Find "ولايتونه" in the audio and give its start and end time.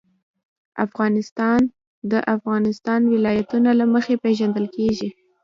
3.13-3.69